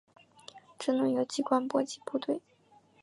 [0.79, 2.41] 争论由机关波及部队。